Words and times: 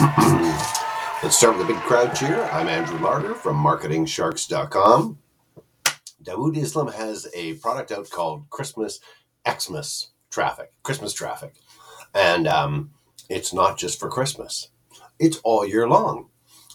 Let's 0.00 1.36
start 1.36 1.58
with 1.58 1.68
a 1.68 1.72
big 1.72 1.82
crowd 1.82 2.14
cheer. 2.14 2.44
I'm 2.52 2.68
Andrew 2.68 3.00
Larder 3.00 3.34
from 3.34 3.56
MarketingSharks.com. 3.56 5.18
Dawood 6.22 6.56
Islam 6.56 6.86
has 6.92 7.26
a 7.34 7.54
product 7.54 7.90
out 7.90 8.08
called 8.08 8.48
Christmas 8.48 9.00
Xmas 9.48 10.12
Traffic, 10.30 10.70
Christmas 10.84 11.12
Traffic. 11.12 11.54
And 12.14 12.46
um, 12.46 12.92
it's 13.28 13.52
not 13.52 13.76
just 13.76 13.98
for 13.98 14.08
Christmas, 14.08 14.68
it's 15.18 15.38
all 15.38 15.66
year 15.66 15.88
long. 15.88 16.28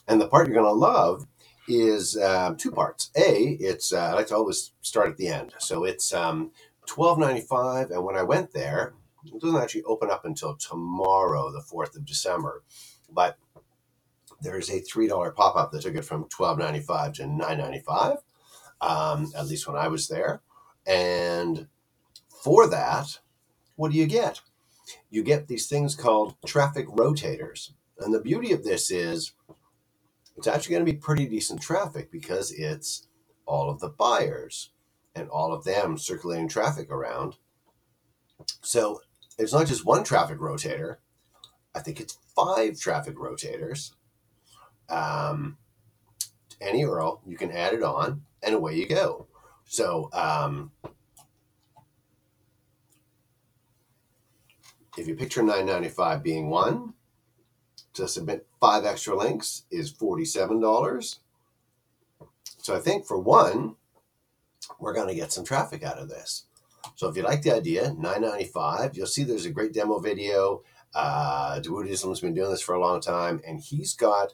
And 0.06 0.20
the 0.20 0.28
part 0.28 0.48
you're 0.48 0.62
going 0.62 0.66
to 0.66 0.74
love 0.74 1.26
is 1.70 2.18
uh, 2.18 2.56
two 2.58 2.72
parts. 2.72 3.10
A, 3.16 3.58
it's 3.62 3.94
uh, 3.94 4.00
I 4.00 4.14
like 4.16 4.28
to 4.28 4.36
always 4.36 4.74
start 4.82 5.08
at 5.08 5.16
the 5.16 5.30
end, 5.30 5.54
so 5.60 5.86
it's 5.86 6.14
um, 6.14 6.52
twelve 6.86 7.20
ninety 7.20 7.40
five. 7.42 7.90
And 7.90 8.04
when 8.04 8.18
I 8.18 8.24
went 8.24 8.52
there, 8.52 8.96
it 9.26 9.40
doesn't 9.42 9.62
actually 9.62 9.84
open 9.84 10.12
up 10.12 10.26
until 10.26 10.58
tomorrow, 10.58 11.54
the 11.54 11.62
fourth 11.62 11.96
of 11.96 12.04
December. 12.04 12.64
But 13.14 13.38
there's 14.42 14.70
a 14.70 14.80
three 14.80 15.08
dollar 15.08 15.32
pop 15.32 15.56
up 15.56 15.72
that 15.72 15.82
took 15.84 15.96
it 15.96 16.06
from 16.06 16.28
twelve 16.30 16.58
ninety 16.58 16.82
five 16.82 17.14
to 17.14 17.28
nine 17.28 17.60
ninety 17.60 17.80
five. 17.80 18.18
Um, 18.82 19.32
at 19.38 19.48
least 19.48 19.68
when 19.68 19.78
I 19.78 19.88
was 19.88 20.08
there, 20.08 20.42
and 20.86 21.68
for 22.44 22.68
that, 22.68 23.20
what 23.76 23.92
do 23.92 23.98
you 23.98 24.06
get? 24.08 24.42
You 25.10 25.24
get 25.24 25.48
these 25.48 25.68
things 25.68 25.96
called 25.96 26.36
traffic 26.46 26.88
rotators. 26.88 27.72
And 28.00 28.14
the 28.14 28.20
beauty 28.20 28.52
of 28.52 28.64
this 28.64 28.92
is 28.92 29.34
it's 30.36 30.48
actually 30.48 30.76
going 30.76 30.86
to 30.86 30.92
be 30.92 30.98
pretty 30.98 31.26
decent 31.28 31.62
traffic 31.62 32.12
because 32.12 32.52
it's 32.52 33.08
all 33.46 33.70
of 33.70 33.80
the 33.80 33.90
buyers 33.90 34.72
and 35.16 35.30
all 35.30 35.54
of 35.54 35.64
them 35.64 35.98
circulating 35.98 36.48
traffic 36.48 36.90
around. 36.92 37.36
So 38.62 39.02
it's 39.38 39.54
not 39.54 39.68
just 39.68 39.86
one 39.86 40.04
traffic 40.04 40.40
rotator. 40.40 40.98
I 41.76 41.80
think 41.80 42.00
it's 42.00 42.18
five 42.36 42.80
traffic 42.80 43.16
rotators. 43.16 43.92
Um, 44.90 45.58
any 46.62 46.84
URL, 46.84 47.20
you 47.26 47.38
can 47.38 47.52
add 47.52 47.74
it 47.74 47.84
on, 47.84 48.24
and 48.42 48.56
away 48.56 48.76
you 48.76 48.88
go. 48.88 49.28
So 49.66 50.10
um, 50.14 50.72
if 54.98 55.08
you 55.08 55.16
picture 55.16 55.42
995 55.42 56.24
being 56.24 56.50
one, 56.50 56.94
to 57.94 58.08
submit 58.08 58.48
five 58.60 58.86
extra 58.86 59.16
links 59.16 59.64
is 59.72 59.94
$47. 59.94 61.20
So 62.58 62.76
I 62.76 62.80
think 62.80 63.06
for 63.06 63.20
one, 63.20 63.76
we're 64.80 64.94
going 64.94 65.08
to 65.08 65.16
get 65.16 65.32
some 65.32 65.44
traffic 65.44 65.84
out 65.84 66.00
of 66.00 66.10
this. 66.10 66.46
So 66.96 67.08
if 67.08 67.16
you 67.16 67.24
like 67.24 67.42
the 67.42 67.56
idea, 67.56 67.94
995, 67.94 68.98
you'll 68.98 69.08
see 69.08 69.24
there's 69.24 69.46
a 69.46 69.52
great 69.52 69.74
demo 69.74 70.00
video. 70.00 70.64
Uh, 70.96 71.60
Dawood 71.62 71.90
Islam's 71.90 72.22
been 72.22 72.36
doing 72.36 72.52
this 72.52 72.62
for 72.62 72.76
a 72.76 72.82
long 72.82 73.02
time, 73.02 73.42
and 73.48 73.60
he's 73.62 73.94
got. 73.96 74.34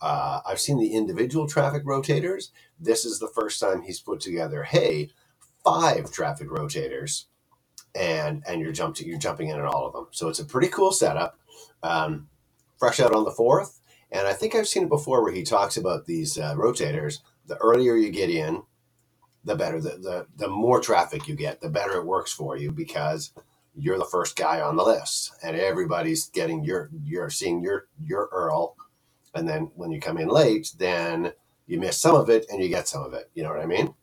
Uh, 0.00 0.40
I've 0.46 0.60
seen 0.60 0.78
the 0.78 0.94
individual 0.94 1.48
traffic 1.48 1.84
rotators. 1.84 2.50
This 2.80 3.04
is 3.04 3.20
the 3.20 3.28
first 3.28 3.60
time 3.60 3.82
he's 3.82 4.00
put 4.00 4.20
together, 4.20 4.64
hey, 4.64 5.10
five 5.64 6.12
traffic 6.12 6.48
rotators, 6.48 7.26
and 7.94 8.42
and 8.48 8.60
you're 8.62 8.72
jumping 8.72 9.08
you're 9.08 9.18
jumping 9.18 9.48
in 9.48 9.60
on 9.60 9.66
all 9.66 9.86
of 9.86 9.94
them. 9.94 10.08
So 10.12 10.28
it's 10.28 10.40
a 10.40 10.46
pretty 10.46 10.68
cool 10.68 10.92
setup. 10.92 11.38
Um, 11.82 12.28
fresh 12.78 13.00
out 13.00 13.14
on 13.14 13.24
the 13.24 13.32
fourth, 13.32 13.80
and 14.12 14.28
I 14.28 14.34
think 14.34 14.54
I've 14.54 14.68
seen 14.68 14.84
it 14.84 14.88
before 14.90 15.22
where 15.22 15.32
he 15.34 15.44
talks 15.44 15.76
about 15.76 16.06
these 16.06 16.38
uh, 16.38 16.54
rotators. 16.56 17.20
The 17.46 17.56
earlier 17.58 17.96
you 17.96 18.10
get 18.10 18.30
in, 18.30 18.62
the 19.44 19.56
better 19.56 19.80
the, 19.80 19.98
the 19.98 20.26
the 20.36 20.48
more 20.48 20.80
traffic 20.80 21.28
you 21.28 21.36
get, 21.36 21.60
the 21.60 21.70
better 21.70 21.94
it 21.94 22.06
works 22.06 22.32
for 22.32 22.56
you 22.56 22.72
because 22.72 23.32
you're 23.76 23.98
the 23.98 24.04
first 24.04 24.36
guy 24.36 24.60
on 24.60 24.76
the 24.76 24.84
list, 24.84 25.32
and 25.42 25.56
everybody's 25.56 26.28
getting 26.28 26.64
your 26.64 26.90
you're 27.04 27.30
seeing 27.30 27.62
your 27.62 27.86
your 28.02 28.28
URL 28.28 28.74
and 29.36 29.46
then 29.46 29.70
when 29.74 29.90
you 29.92 30.00
come 30.00 30.18
in 30.18 30.28
late, 30.28 30.72
then 30.78 31.32
you 31.66 31.78
miss 31.78 32.00
some 32.00 32.16
of 32.16 32.30
it 32.30 32.46
and 32.50 32.62
you 32.62 32.68
get 32.68 32.88
some 32.88 33.02
of 33.02 33.12
it. 33.12 33.30
You 33.34 33.42
know 33.42 33.50
what 33.50 33.60
I 33.60 33.66
mean? 33.66 33.94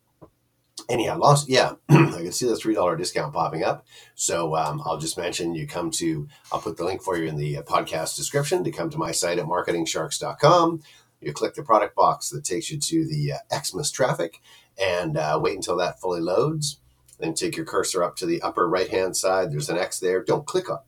Anyhow, 0.89 1.17
lost. 1.17 1.49
Yeah, 1.49 1.73
I 1.89 1.95
can 1.95 2.31
see 2.31 2.47
the 2.47 2.55
three 2.55 2.75
dollar 2.75 2.95
discount 2.95 3.33
popping 3.33 3.63
up. 3.63 3.85
So 4.15 4.55
um, 4.55 4.81
I'll 4.85 4.97
just 4.97 5.17
mention 5.17 5.55
you 5.55 5.67
come 5.67 5.91
to. 5.91 6.27
I'll 6.51 6.61
put 6.61 6.77
the 6.77 6.85
link 6.85 7.01
for 7.01 7.17
you 7.17 7.27
in 7.27 7.37
the 7.37 7.57
uh, 7.57 7.61
podcast 7.63 8.15
description 8.15 8.63
to 8.63 8.71
come 8.71 8.89
to 8.91 8.97
my 8.97 9.11
site 9.11 9.39
at 9.39 9.45
marketingsharks.com. 9.45 10.81
You 11.21 11.33
click 11.33 11.55
the 11.55 11.63
product 11.63 11.95
box 11.95 12.29
that 12.29 12.43
takes 12.43 12.69
you 12.69 12.79
to 12.79 13.07
the 13.07 13.33
uh, 13.33 13.61
Xmas 13.63 13.91
traffic 13.91 14.41
and 14.79 15.17
uh, 15.17 15.39
wait 15.41 15.55
until 15.55 15.77
that 15.77 15.99
fully 15.99 16.21
loads. 16.21 16.79
Then 17.23 17.33
take 17.33 17.55
your 17.55 17.65
cursor 17.65 18.03
up 18.03 18.17
to 18.17 18.25
the 18.25 18.41
upper 18.41 18.67
right 18.67 18.89
hand 18.89 19.15
side. 19.15 19.49
There's 19.49 19.69
an 19.69 19.77
X 19.77 19.97
there. 19.97 20.21
Don't 20.21 20.45
click 20.45 20.69
on, 20.69 20.79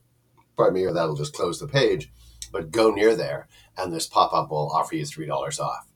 pardon 0.57 0.73
me, 0.73 0.83
or 0.83 0.91
that'll 0.91 1.15
just 1.15 1.33
close 1.33 1.61
the 1.61 1.67
page. 1.67 2.11
But 2.51 2.71
go 2.71 2.91
near 2.91 3.15
there, 3.15 3.47
and 3.77 3.93
this 3.93 4.05
pop 4.05 4.33
up 4.33 4.51
will 4.51 4.69
offer 4.69 4.97
you 4.97 5.05
three 5.05 5.27
dollars 5.27 5.61
off. 5.61 5.87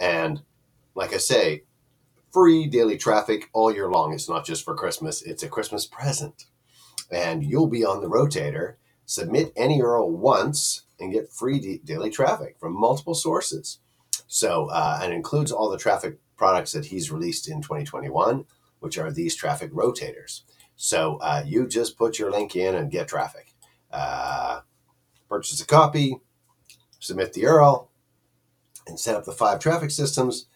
And 0.00 0.40
like 0.94 1.12
I 1.12 1.18
say, 1.18 1.64
free 2.32 2.66
daily 2.66 2.96
traffic 2.96 3.50
all 3.52 3.74
year 3.74 3.90
long. 3.90 4.14
It's 4.14 4.26
not 4.26 4.46
just 4.46 4.64
for 4.64 4.74
Christmas; 4.74 5.20
it's 5.20 5.42
a 5.42 5.50
Christmas 5.50 5.84
present. 5.84 6.46
And 7.10 7.44
you'll 7.44 7.66
be 7.68 7.84
on 7.84 8.00
the 8.00 8.08
rotator. 8.08 8.76
Submit 9.04 9.52
any 9.54 9.82
URL 9.82 10.08
once 10.08 10.84
and 10.98 11.12
get 11.12 11.30
free 11.30 11.78
daily 11.84 12.08
traffic 12.08 12.56
from 12.58 12.72
multiple 12.72 13.14
sources. 13.14 13.80
So, 14.28 14.70
uh, 14.70 15.00
and 15.02 15.12
includes 15.12 15.52
all 15.52 15.68
the 15.68 15.76
traffic 15.76 16.16
products 16.38 16.72
that 16.72 16.86
he's 16.86 17.12
released 17.12 17.50
in 17.50 17.60
2021, 17.60 18.46
which 18.84 18.98
are 18.98 19.10
these 19.10 19.34
traffic 19.34 19.72
rotators. 19.72 20.42
So 20.76 21.16
uh, 21.22 21.42
you 21.46 21.66
just 21.66 21.96
put 21.96 22.18
your 22.18 22.30
link 22.30 22.54
in 22.54 22.74
and 22.74 22.90
get 22.90 23.08
traffic. 23.08 23.54
Uh, 23.90 24.60
purchase 25.26 25.60
a 25.62 25.66
copy, 25.66 26.18
submit 26.98 27.32
the 27.32 27.44
URL, 27.44 27.88
and 28.86 29.00
set 29.00 29.16
up 29.16 29.24
the 29.24 29.32
five 29.32 29.58
traffic 29.58 29.90
systems, 29.90 30.46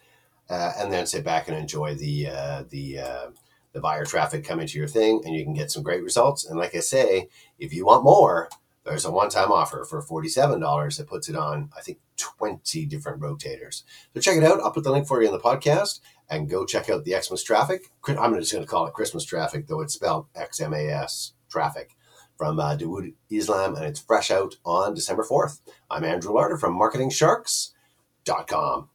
uh, 0.51 0.73
and 0.79 0.93
then 0.93 1.07
sit 1.07 1.25
back 1.25 1.49
and 1.49 1.57
enjoy 1.57 1.95
the 1.95 2.29
uh, 2.29 2.65
the 2.69 2.99
uh, 2.99 3.27
the 3.73 3.81
buyer 3.81 4.05
traffic 4.05 4.45
coming 4.45 4.67
to 4.67 4.79
your 4.79 4.89
thing, 4.89 5.23
and 5.25 5.35
you 5.35 5.43
can 5.43 5.55
get 5.55 5.71
some 5.71 5.83
great 5.83 6.03
results. 6.03 6.45
And 6.45 6.59
like 6.59 6.75
I 6.75 6.81
say, 6.81 7.29
if 7.59 7.73
you 7.73 7.87
want 7.87 8.05
more, 8.05 8.51
there's 8.89 9.05
a 9.05 9.11
one-time 9.11 9.53
offer 9.53 9.85
for 9.85 10.03
$47 10.03 10.97
that 10.97 11.07
puts 11.07 11.29
it 11.29 11.37
on, 11.37 11.71
I 11.77 11.81
think, 11.81 11.99
20 12.17 12.87
different 12.87 13.21
rotators. 13.21 13.83
So 14.15 14.21
check 14.21 14.37
it 14.37 14.45
out. 14.45 14.61
I'll 14.61 14.73
put 14.73 14.85
the 14.85 14.93
link 14.93 15.07
for 15.07 15.23
you 15.23 15.29
in 15.29 15.35
the 15.35 15.41
podcast 15.41 16.01
and 16.29 16.49
go 16.49 16.67
check 16.67 16.91
out 16.91 17.05
the 17.05 17.17
Xmas 17.21 17.43
traffic. 17.43 17.91
I'm 18.07 18.35
just 18.35 18.53
going 18.53 18.65
to 18.65 18.71
call 18.71 18.87
it 18.87 18.95
Christmas 18.95 19.25
traffic, 19.25 19.67
though 19.67 19.81
it's 19.81 19.95
spelled 19.95 20.27
X-M-A-S 20.35 21.33
traffic 21.51 21.97
from 22.37 22.61
uh, 22.61 22.77
Dawood 22.77 23.15
Islam, 23.31 23.75
and 23.75 23.85
it's 23.85 24.01
fresh 24.01 24.31
out 24.31 24.57
on 24.65 24.95
December 24.95 25.25
4th. 25.25 25.61
I'm 25.91 26.05
Andrew 26.05 26.33
Larder 26.33 26.57
from 26.57 26.79
MarketingSharks.com. 26.79 28.89